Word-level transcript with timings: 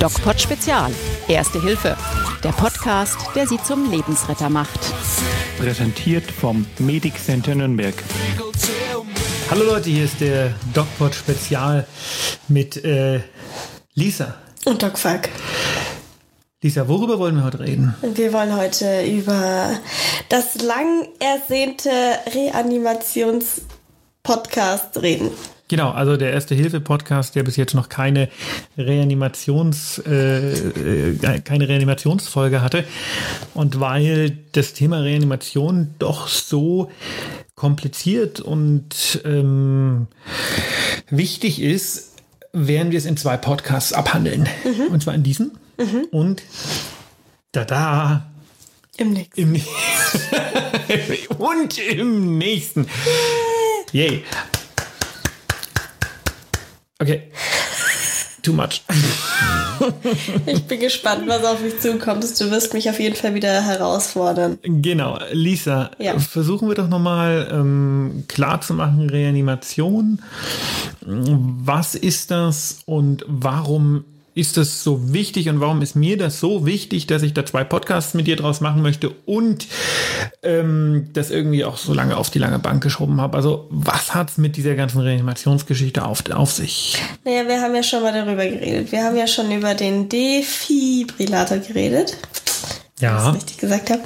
DocPod 0.00 0.40
Spezial. 0.40 0.92
Erste 1.26 1.60
Hilfe. 1.60 1.96
Der 2.44 2.50
Podcast, 2.50 3.16
der 3.34 3.46
Sie 3.48 3.58
zum 3.62 3.90
Lebensretter 3.90 4.48
macht. 4.48 4.78
Präsentiert 5.58 6.30
vom 6.30 6.66
Medic 6.78 7.14
Center 7.18 7.54
Nürnberg. 7.54 7.94
Hallo 9.50 9.64
Leute, 9.64 9.90
hier 9.90 10.04
ist 10.04 10.20
der 10.20 10.54
DocPod 10.72 11.14
Spezial 11.14 11.86
mit 12.46 12.84
äh, 12.84 13.20
Lisa. 13.94 14.36
Und 14.64 14.82
Doc 14.82 14.98
Falk. 14.98 15.30
Lisa, 16.62 16.86
worüber 16.88 17.18
wollen 17.18 17.36
wir 17.36 17.44
heute 17.44 17.60
reden? 17.60 17.94
Wir 18.02 18.32
wollen 18.32 18.56
heute 18.56 19.04
über 19.04 19.78
das 20.28 20.60
lang 20.60 21.08
ersehnte 21.18 21.90
Reanimations-Podcast 24.28 25.02
reden. 25.02 25.30
Genau, 25.68 25.90
also 25.90 26.16
der 26.16 26.32
Erste 26.32 26.54
Hilfe 26.54 26.80
Podcast, 26.80 27.34
der 27.34 27.42
bis 27.42 27.56
jetzt 27.56 27.74
noch 27.74 27.88
keine 27.88 28.28
Reanimations 28.76 29.98
äh, 30.06 30.52
äh, 30.52 31.40
keine 31.40 31.68
Reanimationsfolge 31.68 32.62
hatte 32.62 32.84
und 33.54 33.80
weil 33.80 34.38
das 34.52 34.72
Thema 34.72 35.00
Reanimation 35.00 35.94
doch 35.98 36.28
so 36.28 36.90
kompliziert 37.54 38.40
und 38.40 39.20
ähm, 39.24 40.06
wichtig 41.10 41.60
ist, 41.60 42.14
werden 42.52 42.92
wir 42.92 42.98
es 42.98 43.04
in 43.04 43.16
zwei 43.16 43.36
Podcasts 43.36 43.92
abhandeln. 43.92 44.48
Und 44.90 45.02
zwar 45.02 45.14
in 45.14 45.22
diesem 45.22 45.52
und 46.10 46.42
da 47.52 47.64
da 47.64 48.30
Im 48.96 49.12
nächsten. 49.12 49.40
im 49.40 49.60
und 51.38 51.78
im 51.78 52.38
nächsten. 52.38 52.86
Yay. 53.92 54.24
Okay. 57.00 57.22
Too 58.42 58.52
much. 58.52 58.82
Ich 60.46 60.64
bin 60.64 60.80
gespannt, 60.80 61.22
was 61.28 61.44
auf 61.44 61.60
mich 61.60 61.78
zukommt. 61.78 62.24
Du 62.40 62.50
wirst 62.50 62.74
mich 62.74 62.90
auf 62.90 62.98
jeden 62.98 63.14
Fall 63.14 63.34
wieder 63.34 63.62
herausfordern. 63.62 64.58
Genau, 64.64 65.20
Lisa, 65.30 65.92
Ja. 66.00 66.18
versuchen 66.18 66.66
wir 66.66 66.74
doch 66.74 66.88
nochmal 66.88 67.48
ähm, 67.52 68.24
klar 68.26 68.60
zu 68.60 68.74
machen, 68.74 69.08
Reanimation. 69.08 70.20
Was 71.00 71.94
ist 71.94 72.32
das 72.32 72.78
und 72.86 73.24
warum 73.28 74.04
ist 74.38 74.56
das 74.56 74.84
so 74.84 75.12
wichtig 75.12 75.48
und 75.48 75.58
warum 75.58 75.82
ist 75.82 75.96
mir 75.96 76.16
das 76.16 76.38
so 76.38 76.64
wichtig, 76.64 77.08
dass 77.08 77.22
ich 77.22 77.34
da 77.34 77.44
zwei 77.44 77.64
Podcasts 77.64 78.14
mit 78.14 78.28
dir 78.28 78.36
draus 78.36 78.60
machen 78.60 78.82
möchte 78.82 79.10
und 79.26 79.66
ähm, 80.44 81.10
das 81.12 81.32
irgendwie 81.32 81.64
auch 81.64 81.76
so 81.76 81.92
lange 81.92 82.16
auf 82.16 82.30
die 82.30 82.38
lange 82.38 82.60
Bank 82.60 82.80
geschoben 82.80 83.20
habe? 83.20 83.36
Also 83.36 83.66
was 83.70 84.14
hat's 84.14 84.38
mit 84.38 84.56
dieser 84.56 84.76
ganzen 84.76 85.00
Reanimationsgeschichte 85.00 86.04
auf, 86.04 86.22
auf 86.30 86.52
sich? 86.52 87.02
Naja, 87.24 87.48
wir 87.48 87.60
haben 87.60 87.74
ja 87.74 87.82
schon 87.82 88.00
mal 88.00 88.12
darüber 88.12 88.46
geredet. 88.46 88.92
Wir 88.92 89.02
haben 89.02 89.16
ja 89.16 89.26
schon 89.26 89.50
über 89.50 89.74
den 89.74 90.08
Defibrillator 90.08 91.58
geredet. 91.58 92.16
Ja. 93.00 93.10
Wenn 93.10 93.18
ich 93.18 93.28
es 93.28 93.34
richtig 93.34 93.58
gesagt 93.58 93.90
habe. 93.90 94.02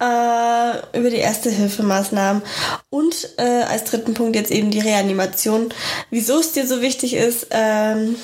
Äh, 0.00 0.96
über 0.96 1.10
die 1.10 1.16
Erste-Hilfemaßnahmen 1.16 2.42
und 2.88 3.30
äh, 3.36 3.62
als 3.62 3.82
dritten 3.82 4.14
Punkt 4.14 4.36
jetzt 4.36 4.52
eben 4.52 4.70
die 4.70 4.78
Reanimation. 4.78 5.70
Wieso 6.10 6.38
es 6.38 6.52
dir 6.52 6.68
so 6.68 6.80
wichtig 6.80 7.14
ist, 7.14 7.48
ähm, 7.50 8.14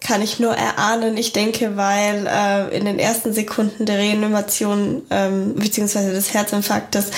kann 0.00 0.22
ich 0.22 0.40
nur 0.40 0.52
erahnen. 0.52 1.16
Ich 1.16 1.32
denke, 1.32 1.76
weil 1.76 2.26
äh, 2.26 2.76
in 2.76 2.84
den 2.84 2.98
ersten 2.98 3.32
Sekunden 3.32 3.86
der 3.86 3.98
Reanimation 3.98 5.02
ähm, 5.10 5.54
beziehungsweise 5.54 6.12
des 6.12 6.34
Herzinfarktes 6.34 7.12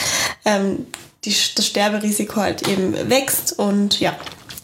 ähm, 0.44 0.86
die, 1.24 1.34
das 1.54 1.66
Sterberisiko 1.66 2.36
halt 2.36 2.68
eben 2.68 3.08
wächst 3.08 3.58
und 3.58 3.98
ja. 3.98 4.14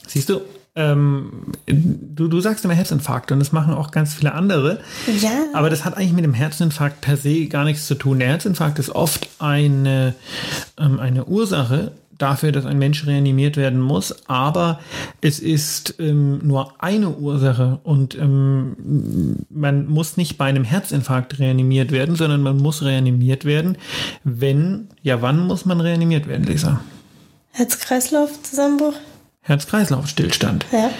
Siehst 0.06 0.28
du, 0.28 0.42
ähm, 0.78 1.32
du, 1.66 2.28
du 2.28 2.40
sagst 2.40 2.64
immer 2.64 2.74
Herzinfarkt 2.74 3.32
und 3.32 3.40
das 3.40 3.50
machen 3.52 3.74
auch 3.74 3.90
ganz 3.90 4.14
viele 4.14 4.32
andere. 4.32 4.80
Ja. 5.20 5.30
Aber 5.52 5.70
das 5.70 5.84
hat 5.84 5.96
eigentlich 5.96 6.12
mit 6.12 6.24
dem 6.24 6.34
Herzinfarkt 6.34 7.00
per 7.00 7.16
se 7.16 7.46
gar 7.46 7.64
nichts 7.64 7.86
zu 7.86 7.96
tun. 7.96 8.20
Der 8.20 8.28
Herzinfarkt 8.28 8.78
ist 8.78 8.90
oft 8.90 9.28
eine, 9.40 10.14
ähm, 10.78 11.00
eine 11.00 11.24
Ursache 11.24 11.90
dafür, 12.16 12.52
dass 12.52 12.64
ein 12.64 12.78
Mensch 12.78 13.06
reanimiert 13.06 13.56
werden 13.56 13.80
muss, 13.80 14.28
aber 14.28 14.80
es 15.20 15.38
ist 15.38 15.94
ähm, 15.98 16.40
nur 16.42 16.74
eine 16.82 17.10
Ursache 17.10 17.78
und 17.84 18.16
ähm, 18.16 19.36
man 19.50 19.86
muss 19.86 20.16
nicht 20.16 20.36
bei 20.36 20.46
einem 20.46 20.64
Herzinfarkt 20.64 21.38
reanimiert 21.38 21.92
werden, 21.92 22.16
sondern 22.16 22.42
man 22.42 22.56
muss 22.56 22.82
reanimiert 22.82 23.44
werden, 23.44 23.78
wenn, 24.24 24.88
ja 25.02 25.22
wann 25.22 25.46
muss 25.46 25.64
man 25.64 25.80
reanimiert 25.80 26.26
werden, 26.26 26.44
Lisa? 26.44 26.80
Herz-Kreislauf-Zusammenbruch? 27.52 28.94
Herz-Kreislauf-Stillstand. 29.48 30.66
Ja. 30.72 30.90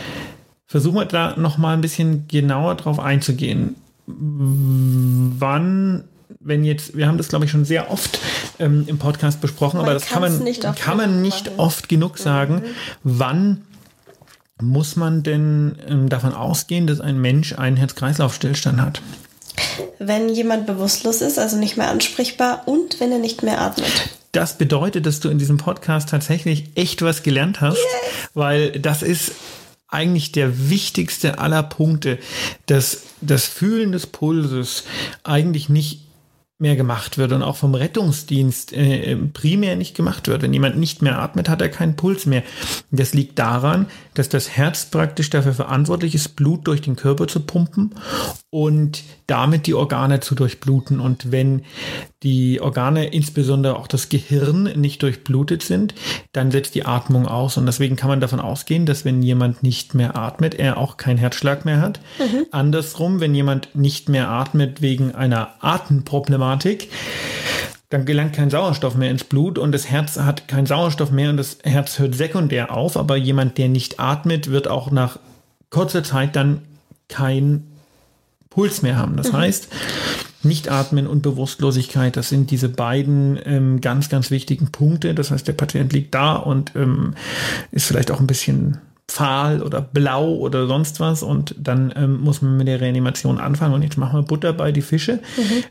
Versuchen 0.67 0.97
wir 0.97 1.05
da 1.05 1.35
noch 1.37 1.59
mal 1.59 1.75
ein 1.75 1.81
bisschen 1.81 2.27
genauer 2.29 2.75
drauf 2.75 2.99
einzugehen. 2.99 3.77
Wann, 4.07 6.05
wenn 6.41 6.65
jetzt, 6.65 6.97
wir 6.97 7.07
haben 7.07 7.19
das 7.19 7.29
glaube 7.29 7.45
ich 7.45 7.51
schon 7.51 7.65
sehr 7.65 7.91
oft 7.91 8.19
ähm, 8.59 8.85
im 8.87 8.99
Podcast 8.99 9.41
besprochen, 9.41 9.77
Man 9.77 9.87
aber 9.87 9.95
das 9.95 10.07
kann 10.07 10.23
man 10.23 10.39
nicht 10.43 10.65
oft 10.65 10.81
kann 10.81 10.97
man 10.97 11.11
genug 11.11 11.23
nicht. 11.23 11.53
Mhm. 11.53 11.59
oft 11.59 11.89
genug 11.89 12.19
sagen. 12.19 12.63
Wann 13.03 13.63
muss 14.61 14.97
man 14.97 15.23
denn 15.23 15.77
ähm, 15.87 16.09
davon 16.09 16.35
ausgehen, 16.35 16.87
dass 16.87 17.01
ein 17.01 17.21
Mensch 17.21 17.53
einen 17.53 17.77
Herz-Kreislauf-Stillstand 17.77 18.81
hat? 18.81 19.03
Wenn 19.99 20.29
jemand 20.29 20.67
bewusstlos 20.67 21.21
ist, 21.21 21.39
also 21.39 21.57
nicht 21.57 21.77
mehr 21.77 21.91
ansprechbar 21.91 22.63
und 22.67 23.01
wenn 23.01 23.13
er 23.13 23.19
nicht 23.19 23.43
mehr 23.43 23.61
atmet. 23.61 24.11
Das 24.39 24.57
bedeutet, 24.57 25.05
dass 25.05 25.19
du 25.19 25.31
in 25.31 25.39
diesem 25.39 25.57
Podcast 25.57 26.11
tatsächlich 26.11 26.71
echt 26.77 27.03
was 27.03 27.25
gelernt 27.25 27.61
hast, 27.61 27.85
weil 28.35 28.71
das 28.71 29.03
ist 29.03 29.33
eigentlich 29.89 30.31
der 30.31 30.71
wichtigste 30.71 31.41
aller 31.41 31.65
Punkte, 31.65 32.21
dass 32.67 33.03
das 33.21 33.47
Fühlen 33.47 33.91
des 33.91 34.07
Pulses 34.07 34.85
eigentlich 35.25 35.69
nicht 35.69 36.07
mehr 36.61 36.77
gemacht 36.77 37.19
wird 37.19 37.33
und 37.33 37.43
auch 37.43 37.57
vom 37.57 37.75
Rettungsdienst 37.75 38.73
äh, 38.75 39.17
primär 39.17 39.75
nicht 39.75 39.97
gemacht 39.97 40.29
wird. 40.29 40.43
Wenn 40.43 40.53
jemand 40.53 40.79
nicht 40.79 41.03
mehr 41.03 41.19
atmet, 41.19 41.49
hat 41.49 41.61
er 41.61 41.69
keinen 41.69 41.97
Puls 41.97 42.25
mehr. 42.25 42.45
Das 42.93 43.15
liegt 43.15 43.41
daran, 43.41 43.87
dass 44.15 44.29
das 44.29 44.51
Herz 44.51 44.87
praktisch 44.87 45.31
dafür 45.31 45.55
verantwortlich 45.55 46.15
ist, 46.15 46.37
Blut 46.37 46.69
durch 46.69 46.81
den 46.81 46.95
Körper 46.95 47.27
zu 47.27 47.41
pumpen 47.41 47.93
und 48.51 49.03
damit 49.27 49.67
die 49.67 49.75
Organe 49.75 50.21
zu 50.21 50.35
durchbluten. 50.35 51.01
Und 51.01 51.31
wenn 51.31 51.65
die 52.23 52.61
Organe, 52.61 53.07
insbesondere 53.07 53.77
auch 53.77 53.87
das 53.87 54.09
Gehirn, 54.09 54.65
nicht 54.75 55.03
durchblutet 55.03 55.63
sind, 55.63 55.95
dann 56.33 56.51
setzt 56.51 56.75
die 56.75 56.87
Atmung 56.87 57.27
aus. 57.27 57.59
Und 57.59 57.67
deswegen 57.67 57.97
kann 57.97 58.09
man 58.09 58.21
davon 58.21 58.41
ausgehen, 58.41 58.87
dass 58.87 59.05
wenn 59.05 59.23
jemand 59.23 59.63
nicht 59.63 59.95
mehr 59.95 60.17
atmet, 60.17 60.55
er 60.55 60.79
auch 60.79 60.97
keinen 60.97 61.19
Herzschlag 61.19 61.65
mehr 61.67 61.81
hat. 61.81 62.01
Andersrum, 62.51 63.21
wenn 63.21 63.35
jemand 63.35 63.75
nicht 63.75 64.09
mehr 64.09 64.29
atmet 64.31 64.81
wegen 64.81 65.15
einer 65.15 65.51
Atemproblematik, 65.61 66.89
dann 67.91 68.05
gelangt 68.05 68.35
kein 68.35 68.51
Sauerstoff 68.51 68.97
mehr 68.97 69.11
ins 69.11 69.25
Blut 69.25 69.59
und 69.59 69.73
das 69.73 69.91
Herz 69.91 70.19
hat 70.19 70.47
keinen 70.47 70.67
Sauerstoff 70.67 71.11
mehr 71.11 71.31
und 71.31 71.39
das 71.39 71.59
Herz 71.63 71.99
hört 71.99 72.15
sekundär 72.15 72.75
auf. 72.75 72.97
Aber 72.97 73.17
jemand, 73.17 73.59
der 73.59 73.69
nicht 73.69 74.01
atmet, 74.01 74.51
wird 74.51 74.69
auch 74.69 74.91
nach 74.91 75.19
kurzer 75.71 76.03
Zeit 76.03 76.37
dann 76.37 76.63
kein 77.09 77.65
Puls 78.59 78.83
mehr 78.83 78.97
haben. 78.97 79.17
Das 79.17 79.33
heißt, 79.33 79.69
nicht 80.43 80.69
atmen 80.69 81.07
und 81.07 81.23
Bewusstlosigkeit, 81.23 82.17
das 82.17 82.29
sind 82.29 82.51
diese 82.51 82.69
beiden 82.69 83.39
ähm, 83.45 83.81
ganz, 83.81 84.09
ganz 84.09 84.33
wichtigen 84.33 84.73
Punkte. 84.73 85.15
Das 85.15 85.31
heißt, 85.31 85.47
der 85.47 85.53
Patient 85.53 85.93
liegt 85.93 86.13
da 86.13 86.35
und 86.35 86.73
ähm, 86.75 87.15
ist 87.71 87.87
vielleicht 87.87 88.11
auch 88.11 88.19
ein 88.19 88.27
bisschen 88.27 88.79
fahl 89.11 89.63
oder 89.63 89.81
blau 89.81 90.35
oder 90.35 90.67
sonst 90.67 91.01
was 91.01 91.23
und 91.23 91.55
dann 91.59 91.93
ähm, 91.97 92.21
muss 92.21 92.43
man 92.43 92.59
mit 92.59 92.69
der 92.69 92.81
Reanimation 92.81 93.39
anfangen 93.39 93.75
und 93.75 93.83
jetzt 93.83 93.97
machen 93.97 94.21
wir 94.21 94.27
Butter 94.27 94.53
bei 94.53 94.71
die 94.71 94.83
Fische. 94.83 95.21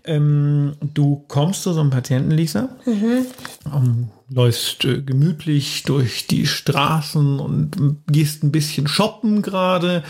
Ähm, 0.04 0.74
du 0.82 1.24
kommst 1.28 1.64
zu 1.64 1.74
so 1.74 1.80
einem 1.82 1.92
Patienten, 1.92 2.32
Lisa, 2.32 2.70
ähm, 2.86 4.10
läufst 4.30 4.86
äh, 4.86 5.02
gemütlich 5.02 5.84
durch 5.84 6.28
die 6.28 6.48
Straßen 6.48 7.40
und 7.40 7.98
gehst 8.08 8.44
ein 8.44 8.52
bisschen 8.52 8.88
shoppen 8.88 9.42
gerade 9.42 10.04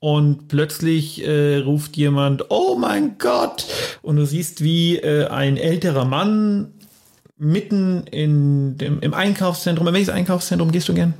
und 0.00 0.48
plötzlich 0.48 1.26
äh, 1.26 1.58
ruft 1.58 1.96
jemand, 1.96 2.50
oh 2.50 2.76
mein 2.76 3.18
Gott! 3.18 3.66
Und 4.00 4.16
du 4.16 4.24
siehst, 4.24 4.64
wie 4.64 4.96
äh, 4.96 5.26
ein 5.26 5.56
älterer 5.56 6.06
Mann 6.06 6.72
mitten 7.42 8.06
in 8.06 8.78
dem, 8.78 9.00
im 9.00 9.14
Einkaufszentrum, 9.14 9.88
in 9.88 9.94
welches 9.94 10.10
Einkaufszentrum 10.10 10.70
gehst 10.70 10.88
du 10.88 10.94
gern? 10.94 11.14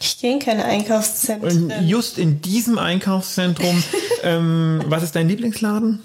Ich 0.00 0.18
gehe 0.18 0.32
in 0.32 0.38
keine 0.38 0.64
Einkaufszentren. 0.64 1.70
Und 1.70 1.86
just 1.86 2.18
in 2.18 2.40
diesem 2.40 2.78
Einkaufszentrum, 2.78 3.82
ähm, 4.22 4.82
was 4.86 5.02
ist 5.02 5.14
dein 5.14 5.28
Lieblingsladen? 5.28 6.00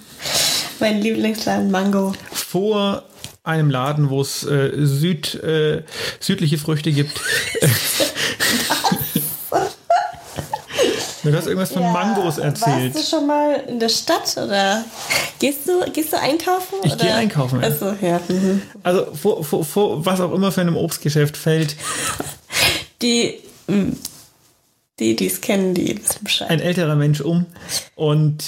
Mein 0.81 1.01
Lieblingsladen 1.01 1.71
Mango. 1.71 2.13
Vor 2.33 3.03
einem 3.45 3.69
Laden, 3.69 4.09
wo 4.09 4.19
es 4.19 4.43
äh, 4.43 4.71
Süd, 4.75 5.35
äh, 5.35 5.83
südliche 6.19 6.57
Früchte 6.57 6.91
gibt. 6.91 7.13
du 11.31 11.37
hast 11.37 11.47
irgendwas 11.47 11.71
von 11.71 11.83
Mangos 11.83 12.37
erzählt. 12.37 12.93
Warst 12.95 13.11
du 13.11 13.17
schon 13.17 13.27
mal 13.27 13.63
in 13.67 13.79
der 13.79 13.89
Stadt 13.89 14.35
oder 14.37 14.83
gehst 15.39 15.67
du, 15.67 15.91
gehst 15.91 16.13
du 16.13 16.19
einkaufen? 16.19 16.75
Ich 16.83 16.97
gehe 16.97 17.13
einkaufen, 17.13 17.61
ja. 17.61 17.67
Achso, 17.67 17.93
ja. 18.01 18.19
Mhm. 18.27 18.61
Also 18.83 19.07
vor, 19.15 19.43
vor, 19.43 19.63
vor 19.65 20.05
was 20.05 20.21
auch 20.21 20.33
immer 20.33 20.51
für 20.51 20.61
einem 20.61 20.77
Obstgeschäft 20.77 21.37
fällt. 21.37 21.75
Die 23.01 23.39
Die, 24.99 25.15
die 25.15 25.27
es 25.27 25.41
kennen, 25.41 25.73
die 25.73 25.97
wissen 25.97 26.23
Bescheid. 26.23 26.49
ein 26.49 26.61
älterer 26.61 26.95
Mensch 26.95 27.19
um 27.19 27.45
und 27.95 28.43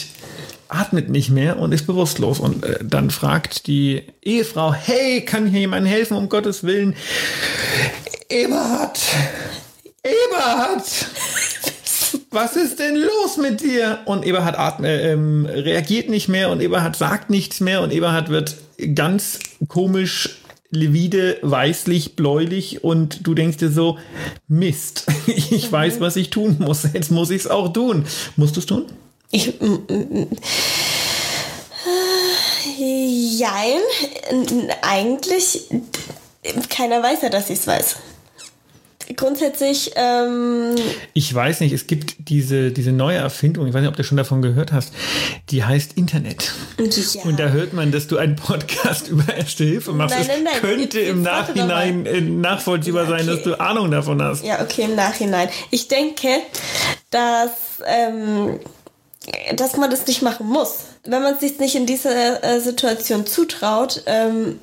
atmet 0.70 1.10
nicht 1.10 1.30
mehr 1.30 1.60
und 1.60 1.74
ist 1.74 1.88
bewusstlos. 1.88 2.40
Und 2.40 2.64
äh, 2.64 2.80
dann 2.84 3.10
fragt 3.10 3.68
die 3.68 4.04
Ehefrau, 4.22 4.74
hey, 4.74 5.26
kann 5.26 5.48
hier 5.48 5.62
jemand 5.62 5.88
helfen, 5.88 6.16
um 6.16 6.30
Gottes 6.30 6.64
Willen? 6.64 6.96
Eberhard! 8.30 9.00
Eberhard! 10.04 10.84
Was 12.38 12.56
ist 12.56 12.78
denn 12.78 12.96
los 12.96 13.38
mit 13.38 13.62
dir? 13.62 13.98
Und 14.06 14.24
Eberhard 14.24 14.60
atme, 14.60 15.02
ähm, 15.02 15.48
reagiert 15.48 16.08
nicht 16.08 16.28
mehr 16.28 16.52
und 16.52 16.62
Eberhard 16.62 16.96
sagt 16.96 17.32
nichts 17.32 17.62
mehr 17.62 17.82
und 17.82 17.92
Eberhard 17.92 18.30
wird 18.30 18.58
ganz 18.94 19.40
komisch 19.68 20.38
livide, 20.70 21.40
weißlich, 21.42 22.16
bläulich 22.16 22.84
und 22.84 23.26
du 23.26 23.34
denkst 23.34 23.58
dir 23.58 23.72
so, 23.72 23.98
Mist, 24.48 25.08
ich 25.26 25.72
weiß, 25.72 26.00
was 26.00 26.16
ich 26.16 26.30
tun 26.30 26.58
muss, 26.60 26.84
jetzt 26.94 27.10
muss 27.10 27.32
ich 27.32 27.42
es 27.42 27.48
auch 27.48 27.74
tun. 27.74 28.06
Musst 28.36 28.56
du 28.56 28.60
es 28.60 28.68
tun? 28.68 28.86
Ich. 29.32 29.56
Jein. 32.78 33.82
Eigentlich. 34.84 35.70
Keiner 36.70 37.02
weiß 37.02 37.24
ja, 37.24 37.30
dass 37.30 37.50
ich 37.50 37.58
es 37.58 37.66
weiß. 37.66 37.96
Grundsätzlich, 39.16 39.92
ähm, 39.96 40.76
Ich 41.14 41.34
weiß 41.34 41.62
nicht, 41.62 41.72
es 41.74 41.88
gibt 41.88 42.16
diese, 42.30 42.72
diese 42.72 42.92
neue 42.92 43.18
Erfindung, 43.18 43.66
ich 43.68 43.74
weiß 43.74 43.82
nicht, 43.82 43.90
ob 43.90 43.96
du 43.96 44.04
schon 44.04 44.18
davon 44.18 44.42
gehört 44.42 44.72
hast, 44.74 44.94
die 45.50 45.64
heißt 45.64 45.94
Internet. 45.98 46.52
ja. 46.78 47.24
Und 47.24 47.40
da 47.40 47.50
hört 47.50 47.74
man, 47.74 47.92
dass 47.92 48.08
du 48.08 48.18
einen 48.18 48.36
Podcast 48.36 49.08
über 49.10 49.34
Erste 49.34 49.64
Hilfe 49.64 49.94
machst. 49.94 50.16
Nein, 50.18 50.28
nein, 50.28 50.44
nein, 50.44 50.54
es 50.56 50.60
könnte 50.62 51.00
jetzt- 51.00 51.10
im 51.10 51.24
jetzt 51.24 51.26
doch 51.28 51.32
Nachhinein 51.56 52.06
äh, 52.06 52.22
nachvollziehbar 52.22 53.04
Ja, 53.04 53.10
sein, 53.10 53.22
okay. 53.22 53.36
dass 53.36 53.44
du 53.44 53.60
Ahnung 53.60 53.92
davon 53.92 54.22
hast. 54.22 54.44
Ja, 54.44 54.62
okay, 54.62 54.84
im 54.84 54.96
Nachhinein. 54.96 55.50
Ich 55.72 55.88
denke, 55.88 56.28
dass, 57.10 57.52
ähm, 57.86 58.60
dass 59.56 59.78
man 59.78 59.90
das 59.90 60.06
nicht 60.08 60.22
machen 60.22 60.48
muss. 60.48 60.80
Wenn 61.06 61.22
man 61.24 61.36
es 61.36 61.40
sich 61.40 61.60
nicht 61.60 61.76
in 61.76 61.86
dieser 61.86 62.44
äh, 62.44 62.60
Situation 62.60 63.26
zutraut, 63.26 64.04
ähm, 64.06 64.60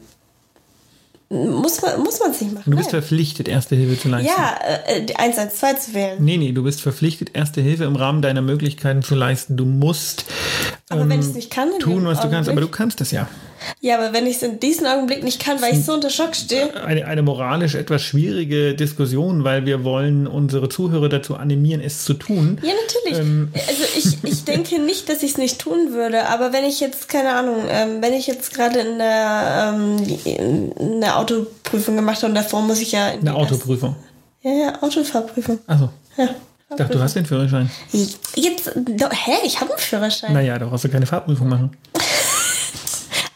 muss 1.35 1.83
man 1.83 2.01
muss 2.01 2.21
man 2.21 2.31
es 2.31 2.41
nicht 2.41 2.55
machen. 2.55 2.71
Du 2.71 2.77
bist 2.77 2.93
Nein. 2.93 3.03
verpflichtet, 3.03 3.49
Erste 3.49 3.77
Hilfe 3.77 4.01
zu 4.01 4.09
leisten. 4.09 4.31
Ja, 4.37 4.59
äh, 4.87 5.05
die 5.05 5.17
112 5.17 5.79
zu 5.81 5.95
wählen. 5.95 6.25
Nee, 6.25 6.37
nee, 6.37 6.53
du 6.53 6.63
bist 6.63 6.81
verpflichtet, 6.81 7.31
Erste 7.35 7.61
Hilfe 7.61 7.85
im 7.85 7.97
Rahmen 7.97 8.23
deiner 8.23 8.43
Möglichkeiten 8.43 9.03
zu 9.03 9.15
leisten. 9.15 9.57
Du 9.57 9.65
musst 9.65 10.25
Aber 10.89 11.09
wenn 11.09 11.21
ich 11.21 11.27
es 11.27 11.35
nicht 11.35 11.51
kann, 11.51 11.71
tun, 11.81 12.07
was 12.07 12.21
du 12.21 12.31
kannst, 12.31 12.49
aber 12.49 12.61
du 12.61 12.69
kannst 12.69 13.01
es 13.01 13.11
ja. 13.11 13.29
Ja, 13.81 13.99
aber 13.99 14.12
wenn 14.12 14.27
ich 14.27 14.37
es 14.37 14.43
in 14.43 14.61
diesem 14.61 14.87
Augenblick 14.87 15.23
nicht 15.23 15.43
kann, 15.43 15.61
weil 15.62 15.75
ich 15.75 15.85
so 15.85 15.93
unter 15.95 16.11
Schock 16.11 16.35
stehe. 16.35 16.75
Eine, 16.85 17.06
eine 17.06 17.23
moralisch 17.23 17.75
etwas 17.75 18.03
schwierige 18.03 18.75
Diskussion, 18.75 19.45
weil 19.45 19.67
wir 19.67 19.85
wollen 19.85 20.27
unsere 20.27 20.69
Zuhörer 20.69 21.09
dazu 21.09 21.37
animieren, 21.37 21.81
es 21.81 22.05
zu 22.05 22.15
tun. 22.15 22.59
Ja, 22.62 22.73
natürlich. 22.73 23.19
Ähm. 23.19 23.49
Also 23.55 23.83
ich, 23.97 24.25
ich 24.33 24.45
denke 24.45 24.79
nicht, 24.81 25.09
dass 25.09 25.23
ich 25.23 25.33
es 25.33 25.39
nicht 25.39 25.61
tun 25.61 25.93
würde, 25.93 26.29
aber 26.29 26.53
wenn 26.53 26.65
ich 26.65 26.81
jetzt, 26.81 27.09
keine 27.09 27.35
Ahnung, 27.35 27.56
ähm, 27.69 28.01
wenn 28.01 28.12
ich 28.12 28.27
jetzt 28.27 28.55
gerade 28.55 28.81
in 28.81 28.99
der 28.99 29.75
ähm, 29.75 30.73
eine 30.79 31.17
Autoprüfung 31.17 31.97
gemacht 31.97 32.19
habe 32.19 32.29
und 32.29 32.35
davor 32.35 32.62
muss 32.62 32.81
ich 32.81 32.93
ja 32.93 33.06
Eine 33.09 33.35
Autoprüfung. 33.35 33.97
Ja, 34.43 34.53
ja, 34.53 34.83
Autofahrprüfung. 34.83 35.59
Also, 35.67 35.89
Ja. 36.19 36.29
ich 36.71 36.77
dachte, 36.77 36.93
du 36.93 37.03
hast 37.03 37.17
den 37.17 37.25
Führerschein. 37.25 37.71
Jetzt, 37.93 38.19
hä, 38.37 39.33
ich 39.45 39.61
habe 39.61 39.71
einen 39.71 39.79
Führerschein. 39.81 40.33
Naja, 40.35 40.59
da 40.59 40.67
brauchst 40.67 40.85
du 40.85 40.89
keine 40.91 41.06
Fahrprüfung 41.06 41.49
machen. 41.49 41.77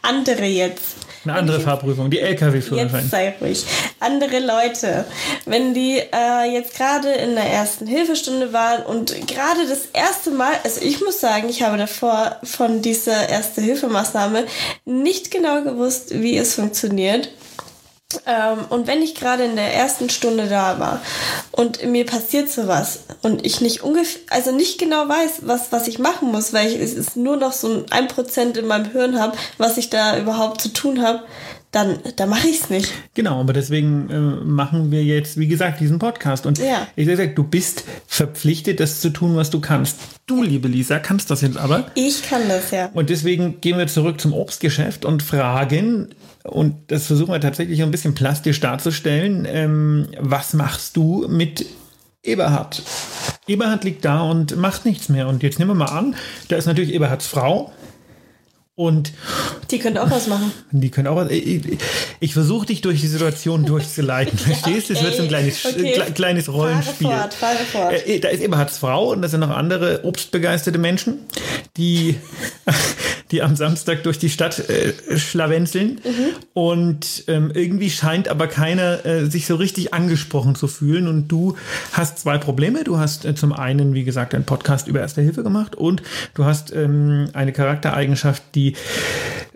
Andere 0.01 0.45
jetzt. 0.45 0.95
Eine 1.25 1.33
andere 1.33 1.59
Fahrprüfung, 1.59 2.09
die 2.09 2.19
LKW-Führerschein. 2.19 3.01
Jetzt 3.01 3.11
sei 3.11 3.35
ruhig. 3.41 3.65
Andere 3.99 4.39
Leute, 4.39 5.05
wenn 5.45 5.73
die 5.73 5.97
äh, 5.97 6.53
jetzt 6.53 6.75
gerade 6.75 7.11
in 7.11 7.35
der 7.35 7.43
ersten 7.43 7.85
Hilfestunde 7.85 8.53
waren 8.53 8.83
und 8.83 9.27
gerade 9.27 9.67
das 9.67 9.87
erste 9.91 10.31
Mal, 10.31 10.53
also 10.63 10.81
ich 10.81 11.01
muss 11.01 11.19
sagen, 11.19 11.49
ich 11.49 11.61
habe 11.61 11.77
davor 11.77 12.37
von 12.43 12.81
dieser 12.81 13.27
erste 13.27 13.61
Hilfemaßnahme 13.61 14.45
nicht 14.85 15.29
genau 15.29 15.61
gewusst, 15.63 16.21
wie 16.21 16.37
es 16.37 16.55
funktioniert. 16.55 17.29
Ähm, 18.25 18.65
und 18.69 18.87
wenn 18.87 19.03
ich 19.03 19.13
gerade 19.13 19.43
in 19.43 19.55
der 19.55 19.71
ersten 19.75 20.09
Stunde 20.09 20.47
da 20.47 20.79
war 20.79 20.99
und 21.51 21.85
mir 21.85 22.07
passiert 22.07 22.49
sowas 22.49 23.01
und 23.21 23.45
ich 23.45 23.61
nicht 23.61 23.83
ungefähr, 23.83 24.21
also 24.31 24.51
nicht 24.51 24.79
genau 24.79 25.07
weiß, 25.07 25.41
was, 25.41 25.71
was 25.71 25.87
ich 25.87 25.99
machen 25.99 26.31
muss, 26.31 26.51
weil 26.51 26.69
ich 26.69 26.79
es 26.79 26.93
ist 26.93 27.15
nur 27.15 27.37
noch 27.37 27.53
so 27.53 27.85
ein 27.91 28.07
Prozent 28.07 28.57
in 28.57 28.65
meinem 28.65 28.91
Hirn 28.91 29.21
habe, 29.21 29.37
was 29.59 29.77
ich 29.77 29.91
da 29.91 30.17
überhaupt 30.17 30.59
zu 30.59 30.69
tun 30.69 31.03
habe, 31.03 31.21
dann, 31.71 31.99
dann 32.15 32.29
mache 32.29 32.47
ich 32.47 32.61
es 32.61 32.69
nicht. 32.69 32.91
Genau, 33.13 33.39
aber 33.39 33.53
deswegen 33.53 34.09
äh, 34.09 34.17
machen 34.43 34.89
wir 34.91 35.03
jetzt, 35.03 35.37
wie 35.37 35.47
gesagt, 35.47 35.79
diesen 35.79 35.99
Podcast. 35.99 36.45
Und 36.45 36.57
Ja. 36.57 36.87
ich 36.95 37.05
sage, 37.07 37.29
du 37.29 37.43
bist 37.43 37.83
verpflichtet, 38.07 38.79
das 38.79 39.01
zu 39.01 39.11
tun, 39.11 39.35
was 39.35 39.49
du 39.51 39.59
kannst. 39.61 39.97
Du, 40.25 40.41
liebe 40.41 40.67
Lisa, 40.67 40.97
kannst 40.99 41.29
das 41.29 41.41
jetzt 41.41 41.57
aber. 41.57 41.85
Ich 41.95 42.23
kann 42.23 42.41
das 42.47 42.71
ja. 42.71 42.89
Und 42.93 43.09
deswegen 43.09 43.61
gehen 43.61 43.77
wir 43.77 43.87
zurück 43.87 44.19
zum 44.19 44.33
Obstgeschäft 44.33 45.05
und 45.05 45.21
fragen, 45.23 46.09
und 46.43 46.75
das 46.87 47.05
versuchen 47.07 47.31
wir 47.33 47.41
tatsächlich 47.41 47.83
ein 47.83 47.91
bisschen 47.91 48.15
plastisch 48.15 48.59
darzustellen, 48.59 49.45
ähm, 49.47 50.07
was 50.19 50.53
machst 50.53 50.95
du 50.97 51.27
mit 51.27 51.65
Eberhard? 52.23 52.81
Eberhard 53.47 53.83
liegt 53.83 54.05
da 54.05 54.21
und 54.21 54.55
macht 54.57 54.85
nichts 54.85 55.09
mehr. 55.09 55.27
Und 55.27 55.43
jetzt 55.43 55.59
nehmen 55.59 55.71
wir 55.71 55.75
mal 55.75 55.85
an, 55.85 56.15
da 56.47 56.55
ist 56.55 56.65
natürlich 56.65 56.93
Eberhards 56.93 57.27
Frau. 57.27 57.71
Und 58.79 59.11
Die 59.71 59.77
könnte 59.79 60.01
auch 60.01 60.09
was 60.09 60.27
machen. 60.27 60.53
die 60.71 60.89
können 60.89 61.07
auch 61.09 61.17
was. 61.17 61.29
Ich, 61.31 61.61
ich, 62.21 62.31
versuche 62.33 62.67
dich 62.67 62.79
durch 62.79 63.01
die 63.01 63.07
Situation 63.07 63.65
durchzuleiten. 63.65 64.37
Verstehst 64.39 64.89
du? 64.89 64.93
Es 64.93 65.03
wird 65.03 65.15
so 65.15 65.23
ein 65.23 65.27
kleines, 65.27 65.65
okay. 65.65 65.99
kle- 65.99 66.11
kleines 66.13 66.47
Rollenspiel. 66.53 67.07
Fahre 67.09 67.19
fort, 67.23 67.33
fahre 67.33 67.57
fort. 67.89 68.07
Äh, 68.07 68.21
Da 68.21 68.29
ist 68.29 68.41
Eberhards 68.41 68.77
Frau 68.77 69.09
und 69.11 69.21
das 69.21 69.31
sind 69.31 69.41
noch 69.41 69.49
andere 69.49 70.05
obstbegeisterte 70.05 70.77
Menschen, 70.79 71.19
die, 71.75 72.15
die 73.31 73.41
am 73.41 73.55
Samstag 73.55 74.03
durch 74.03 74.19
die 74.19 74.29
Stadt 74.29 74.69
äh, 74.69 74.93
schlawenzeln. 75.17 75.99
Und 76.53 77.23
ähm, 77.27 77.51
irgendwie 77.53 77.89
scheint 77.89 78.27
aber 78.27 78.47
keiner 78.47 79.05
äh, 79.05 79.25
sich 79.25 79.45
so 79.45 79.55
richtig 79.55 79.93
angesprochen 79.93 80.55
zu 80.55 80.67
fühlen. 80.67 81.07
Und 81.07 81.27
du 81.27 81.55
hast 81.91 82.19
zwei 82.19 82.37
Probleme. 82.37 82.83
Du 82.83 82.97
hast 82.97 83.25
äh, 83.25 83.35
zum 83.35 83.53
einen, 83.53 83.93
wie 83.93 84.03
gesagt, 84.03 84.33
einen 84.33 84.45
Podcast 84.45 84.87
über 84.87 84.99
Erste 84.99 85.21
Hilfe 85.21 85.43
gemacht 85.43 85.75
und 85.75 86.01
du 86.33 86.45
hast 86.45 86.73
ähm, 86.73 87.29
eine 87.33 87.53
Charaktereigenschaft, 87.53 88.43
die 88.55 88.73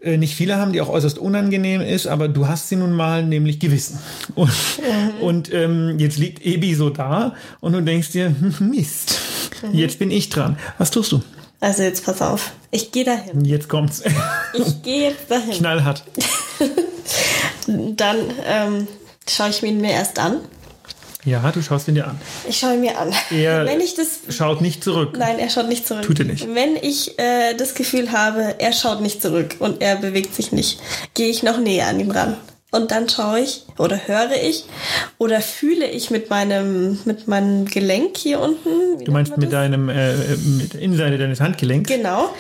äh, 0.02 0.18
nicht 0.18 0.36
viele 0.36 0.58
haben, 0.58 0.74
die 0.74 0.82
auch 0.82 0.90
äußerst 0.90 1.18
unangenehm 1.18 1.82
ist, 1.82 2.08
aber 2.08 2.28
du 2.28 2.48
hast 2.48 2.70
sie 2.70 2.76
nun 2.76 2.94
mal, 2.94 3.24
nämlich 3.24 3.60
Gewissen. 3.60 4.00
Und, 4.36 4.52
und 5.22 5.54
ähm, 5.54 5.98
jetzt 5.98 6.18
liegt 6.18 6.46
Ebi 6.46 6.76
so 6.76 6.90
da 6.90 7.36
und 7.60 7.74
du 7.74 7.82
denkst 7.82 8.12
dir, 8.12 8.28
hm, 8.60 8.74
Mist, 9.70 9.76
jetzt 9.80 10.00
bin 10.00 10.12
ich 10.12 10.30
dran. 10.30 10.58
Was 10.78 10.92
tust 10.92 11.12
du? 11.12 11.22
Also 11.60 11.84
jetzt 11.84 12.04
pass 12.04 12.22
auf. 12.22 12.52
Ich 12.72 12.92
gehe 12.92 13.06
dahin. 13.06 13.46
Jetzt 13.46 13.70
kommt's. 13.70 14.04
Ich 14.54 14.84
gehe 14.84 15.10
jetzt 15.10 15.32
dahin. 15.32 15.54
Knallhart. 15.54 16.04
Dann 17.68 18.18
ähm, 18.46 18.88
schaue 19.28 19.50
ich 19.50 19.64
ihn 19.64 19.82
mir 19.82 19.92
erst 19.92 20.20
an. 20.20 20.42
Ja, 21.26 21.52
du 21.52 21.62
schaust 21.62 21.88
ihn 21.88 21.96
dir 21.96 22.08
an. 22.08 22.20
Ich 22.48 22.60
schaue 22.60 22.74
ihn 22.74 22.82
mir 22.82 23.00
an. 23.00 23.14
Er 23.32 23.66
Wenn 23.66 23.80
ich 23.80 23.96
das 23.96 24.20
schaut 24.36 24.62
nicht 24.62 24.84
zurück. 24.84 25.16
Nein, 25.18 25.40
er 25.40 25.50
schaut 25.50 25.70
nicht 25.70 25.88
zurück. 25.88 26.04
Tut 26.04 26.20
er 26.20 26.26
nicht. 26.26 26.54
Wenn 26.54 26.76
ich 26.76 27.18
äh, 27.18 27.54
das 27.56 27.76
Gefühl 27.76 28.12
habe, 28.12 28.56
er 28.60 28.74
schaut 28.74 29.02
nicht 29.02 29.22
zurück 29.22 29.56
und 29.60 29.82
er 29.82 29.96
bewegt 29.96 30.36
sich 30.36 30.52
nicht, 30.52 30.82
gehe 31.14 31.30
ich 31.30 31.42
noch 31.42 31.60
näher 31.60 31.88
an 31.88 32.00
ihm 32.00 32.12
ran. 32.12 32.36
Und 32.74 32.90
dann 32.90 33.08
schaue 33.08 33.40
ich 33.40 33.66
oder 33.78 34.08
höre 34.08 34.32
ich 34.32 34.66
oder 35.20 35.42
fühle 35.42 35.86
ich 35.86 36.10
mit 36.10 36.32
meinem, 36.32 36.98
mit 37.06 37.28
meinem 37.28 37.66
Gelenk 37.66 38.18
hier 38.18 38.40
unten. 38.40 39.06
Du 39.06 39.12
meinst 39.12 39.38
mit 39.38 39.54
deinem 39.54 39.90
äh, 39.90 40.14
mit 40.38 40.74
Innenseite 40.74 41.20
deines 41.20 41.40
Handgelenks? 41.40 41.88
Genau. 41.88 42.34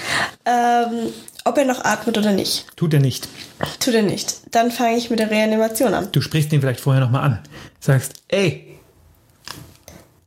Ähm, 0.46 1.14
ob 1.46 1.56
er 1.60 1.66
noch 1.66 1.86
atmet 1.86 2.18
oder 2.18 2.32
nicht. 2.32 2.66
Tut 2.76 2.96
er 2.96 3.00
nicht. 3.00 3.30
Tut 3.80 3.94
er 3.94 4.02
nicht. 4.02 4.38
Dann 4.50 4.72
fange 4.72 4.98
ich 4.98 5.12
mit 5.12 5.20
der 5.20 5.30
Reanimation 5.30 5.94
an. 5.94 6.08
Du 6.12 6.20
sprichst 6.20 6.52
ihn 6.52 6.62
vielleicht 6.62 6.80
vorher 6.80 7.04
nochmal 7.04 7.24
an. 7.24 7.40
Sagst, 7.80 8.14
ey, 8.30 8.80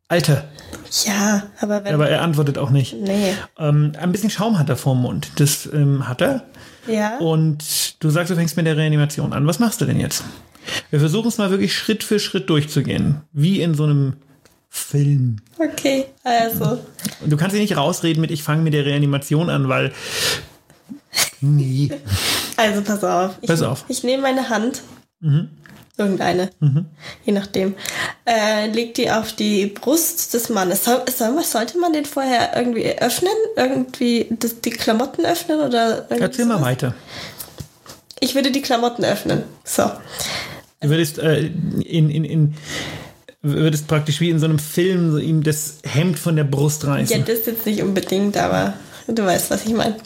Alter. 0.06 0.44
Ja, 1.04 1.48
aber 1.60 1.82
wenn. 1.82 1.94
Aber 1.94 2.08
er 2.08 2.22
antwortet 2.22 2.58
auch 2.58 2.70
nicht. 2.70 2.94
nee. 2.94 3.34
Ähm, 3.58 3.92
ein 4.00 4.12
bisschen 4.12 4.30
Schaum 4.30 4.56
hat 4.56 4.68
er 4.68 4.76
vorm 4.76 5.02
Mund. 5.02 5.32
Das 5.36 5.66
ähm, 5.66 6.08
hat 6.08 6.20
er. 6.20 6.44
Ja. 6.86 7.18
Und 7.18 7.85
du 8.00 8.10
sagst, 8.10 8.30
du 8.30 8.36
fängst 8.36 8.56
mit 8.56 8.66
der 8.66 8.76
Reanimation 8.76 9.32
an. 9.32 9.46
Was 9.46 9.58
machst 9.58 9.80
du 9.80 9.84
denn 9.84 10.00
jetzt? 10.00 10.24
Wir 10.90 11.00
versuchen 11.00 11.28
es 11.28 11.38
mal 11.38 11.50
wirklich 11.50 11.74
Schritt 11.74 12.02
für 12.02 12.18
Schritt 12.18 12.50
durchzugehen. 12.50 13.22
Wie 13.32 13.60
in 13.60 13.74
so 13.74 13.84
einem 13.84 14.14
Film. 14.68 15.36
Okay, 15.58 16.06
also. 16.22 16.78
Und 17.20 17.30
du 17.30 17.36
kannst 17.36 17.54
dich 17.54 17.62
nicht 17.62 17.76
rausreden 17.76 18.20
mit, 18.20 18.30
ich 18.30 18.42
fange 18.42 18.62
mit 18.62 18.74
der 18.74 18.84
Reanimation 18.84 19.48
an, 19.48 19.68
weil. 19.68 19.92
Nee. 21.40 21.90
Also 22.56 22.82
pass 22.82 23.04
auf. 23.04 23.38
Ich, 23.40 23.48
Pass 23.48 23.62
auf. 23.62 23.84
Ich 23.88 24.02
nehme 24.02 24.22
meine 24.22 24.48
Hand. 24.48 24.82
Irgendeine. 25.98 26.50
Je 27.24 27.32
nachdem. 27.32 27.74
Äh, 28.26 28.68
leg 28.68 28.94
die 28.94 29.10
auf 29.10 29.32
die 29.32 29.66
Brust 29.66 30.34
des 30.34 30.50
Mannes. 30.50 30.84
Soll, 30.84 31.02
soll, 31.14 31.42
sollte 31.42 31.78
man 31.78 31.92
den 31.94 32.04
vorher 32.04 32.54
irgendwie 32.54 32.86
öffnen? 32.98 33.32
Irgendwie 33.56 34.26
das, 34.30 34.60
die 34.60 34.70
Klamotten 34.70 35.24
öffnen? 35.24 35.60
Oder 35.60 36.10
Erzähl 36.10 36.44
mal 36.44 36.60
weiter. 36.60 36.94
Ich 38.20 38.34
würde 38.34 38.50
die 38.50 38.62
Klamotten 38.62 39.04
öffnen. 39.04 39.44
So. 39.64 39.90
Du 40.80 40.88
würdest 40.88 41.18
äh, 41.18 41.50
in, 41.80 42.10
in, 42.10 42.24
in 42.24 42.54
würdest 43.42 43.86
praktisch 43.86 44.20
wie 44.20 44.30
in 44.30 44.38
so 44.38 44.46
einem 44.46 44.58
Film 44.58 45.12
so 45.12 45.18
ihm 45.18 45.42
das 45.42 45.78
Hemd 45.84 46.18
von 46.18 46.36
der 46.36 46.44
Brust 46.44 46.86
reißen. 46.86 47.16
Ja, 47.16 47.24
das 47.24 47.46
jetzt 47.46 47.66
nicht 47.66 47.82
unbedingt, 47.82 48.36
aber 48.36 48.74
du 49.06 49.24
weißt, 49.24 49.50
was 49.50 49.64
ich 49.64 49.72
meine. 49.72 49.96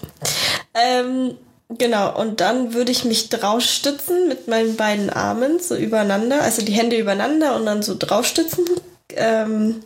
Ähm, 0.75 1.35
genau, 1.69 2.19
und 2.19 2.41
dann 2.41 2.75
würde 2.75 2.93
ich 2.93 3.05
mich 3.05 3.29
draufstützen 3.29 4.29
mit 4.29 4.49
meinen 4.49 4.77
beiden 4.77 5.11
Armen 5.11 5.59
so 5.61 5.75
übereinander, 5.77 6.43
also 6.43 6.63
die 6.63 6.73
Hände 6.73 6.99
übereinander 6.99 7.57
und 7.57 7.67
dann 7.67 7.83
so 7.83 7.97
draufstützen. 7.99 8.65
Ähm, 9.17 9.77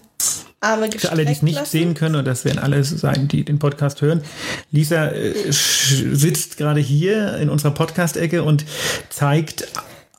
Arme 0.60 0.90
Für 0.92 1.10
alle, 1.10 1.26
die 1.26 1.32
es 1.32 1.42
nicht 1.42 1.56
lassen. 1.56 1.70
sehen 1.70 1.94
können, 1.94 2.16
und 2.16 2.24
das 2.24 2.44
werden 2.44 2.58
alle 2.58 2.82
sein, 2.84 3.28
die 3.28 3.44
den 3.44 3.58
Podcast 3.58 4.00
hören, 4.00 4.22
Lisa 4.70 5.08
äh, 5.08 5.34
sitzt 5.50 6.56
gerade 6.56 6.80
hier 6.80 7.36
in 7.36 7.50
unserer 7.50 7.72
Podcast-Ecke 7.72 8.42
und 8.42 8.64
zeigt, 9.10 9.68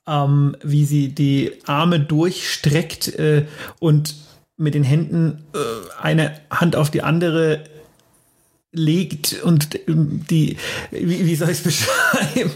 ähm, 0.07 0.55
wie 0.63 0.85
sie 0.85 1.09
die 1.09 1.53
Arme 1.65 1.99
durchstreckt 1.99 3.07
äh, 3.17 3.45
und 3.79 4.15
mit 4.57 4.75
den 4.75 4.83
Händen 4.83 5.43
äh, 5.53 5.57
eine 5.99 6.39
Hand 6.51 6.75
auf 6.75 6.91
die 6.91 7.01
andere 7.01 7.63
legt 8.75 9.41
und 9.43 9.79
ähm, 9.87 10.25
die, 10.29 10.57
wie, 10.91 11.25
wie 11.25 11.35
soll 11.35 11.49
ich 11.49 11.57
es 11.59 11.63
beschreiben, 11.63 12.51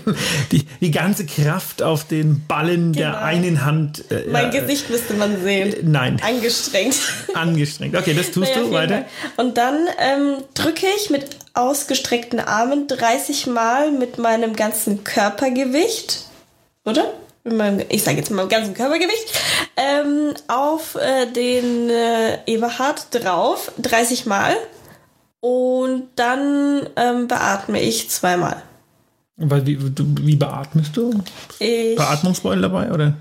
die, 0.52 0.66
die 0.82 0.92
ganze 0.92 1.26
Kraft 1.26 1.82
auf 1.82 2.06
den 2.08 2.46
Ballen 2.48 2.94
der 2.94 3.10
Genau. 3.12 3.22
einen 3.24 3.66
Hand. 3.66 4.04
Äh, 4.12 4.26
Mein 4.32 4.54
äh, 4.54 4.60
Gesicht 4.60 4.90
müsste 4.90 5.14
man 5.16 5.42
sehen. 5.42 5.74
Nein, 5.84 6.22
Angestrengt. 6.22 6.96
angestrengt. 7.34 7.96
Okay, 7.96 8.14
das 8.14 8.32
tust 8.32 8.52
auf 8.52 8.58
du 8.64 8.72
weiter. 8.72 9.06
Fall. 9.36 9.46
Und 9.46 9.58
dann 9.58 9.88
ähm, 10.00 10.36
drücke 10.54 10.86
ich 10.98 11.10
mit 11.10 11.26
ausgestreckten 11.54 12.40
Armen 12.40 12.88
30 12.88 13.48
Mal 13.48 13.92
mit 13.92 14.18
meinem 14.18 14.56
ganzen 14.56 15.04
Körpergewicht, 15.04 16.26
oder? 16.86 17.14
Meinem, 17.44 17.86
ich 17.90 18.04
sage 18.04 18.18
jetzt 18.18 18.30
mal 18.30 18.38
meinem 18.38 18.50
ganzen 18.50 18.74
Körpergewicht, 18.74 19.34
ähm, 19.78 20.34
auf 20.48 20.96
äh, 20.96 21.26
den 21.32 21.90
äh, 21.90 22.40
Eberhard 22.46 23.08
drauf, 23.12 23.72
30 23.82 24.26
Mal. 24.26 24.56
Und 25.42 26.10
dann 26.16 26.88
ähm, 26.96 27.28
beatme 27.28 27.82
ich 27.82 28.10
zweimal. 28.10 28.62
Weil, 29.38 29.66
wie, 29.66 29.80
wie 29.80 30.36
beatmest 30.36 30.98
du? 30.98 31.14
Ich, 31.60 31.96
Beatmungsbeutel 31.96 32.62
dabei, 32.62 32.92
oder? 32.92 33.14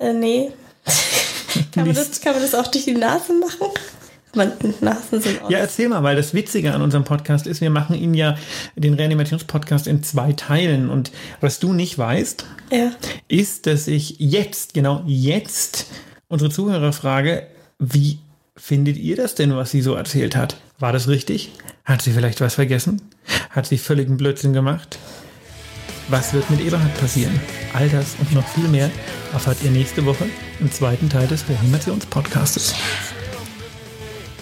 äh, 0.00 0.12
nee. 0.12 0.50
kann, 1.72 1.86
man 1.86 1.94
das, 1.94 2.20
kann 2.20 2.32
man 2.32 2.42
das 2.42 2.54
auch 2.54 2.66
durch 2.66 2.84
die 2.84 2.94
Nase 2.94 3.32
machen? 3.32 3.68
Ja, 5.48 5.58
erzähl 5.58 5.88
mal, 5.88 6.02
weil 6.02 6.14
das 6.14 6.34
Witzige 6.34 6.74
an 6.74 6.82
unserem 6.82 7.04
Podcast 7.04 7.46
ist, 7.46 7.62
wir 7.62 7.70
machen 7.70 7.96
ihn 7.96 8.12
ja, 8.12 8.36
den 8.74 8.92
Reanimationspodcast 8.92 9.86
in 9.86 10.02
zwei 10.02 10.32
Teilen. 10.32 10.90
Und 10.90 11.10
was 11.40 11.58
du 11.58 11.72
nicht 11.72 11.96
weißt, 11.96 12.44
ja. 12.70 12.90
ist, 13.28 13.66
dass 13.66 13.86
ich 13.88 14.16
jetzt, 14.18 14.74
genau 14.74 15.02
jetzt, 15.06 15.86
unsere 16.28 16.50
Zuhörer 16.50 16.92
frage, 16.92 17.46
wie 17.78 18.18
findet 18.56 18.98
ihr 18.98 19.16
das 19.16 19.34
denn, 19.34 19.56
was 19.56 19.70
sie 19.70 19.80
so 19.80 19.94
erzählt 19.94 20.36
hat? 20.36 20.56
War 20.78 20.92
das 20.92 21.08
richtig? 21.08 21.52
Hat 21.84 22.02
sie 22.02 22.12
vielleicht 22.12 22.40
was 22.40 22.54
vergessen? 22.54 23.00
Hat 23.50 23.66
sie 23.66 23.78
völligen 23.78 24.18
Blödsinn 24.18 24.52
gemacht? 24.52 24.98
Was 26.08 26.34
wird 26.34 26.50
mit 26.50 26.60
Eberhard 26.60 26.94
passieren? 27.00 27.40
All 27.72 27.88
das 27.88 28.16
und 28.18 28.32
noch 28.34 28.46
viel 28.46 28.68
mehr 28.68 28.90
erfahrt 29.32 29.56
ihr 29.64 29.70
nächste 29.70 30.04
Woche 30.04 30.26
im 30.60 30.70
zweiten 30.70 31.08
Teil 31.08 31.26
des 31.28 31.48
Reanimationspodcastes. 31.48 32.74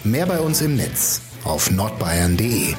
Mehr 0.02 0.26
bei 0.26 0.40
uns 0.40 0.60
im 0.60 0.76
Netz 0.76 1.22
auf 1.44 1.70
nordbayern.de. 1.70 2.74